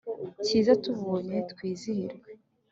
Cyiza 0.45 0.73
tubonye 0.83 1.37
twizihiwe 1.51 2.29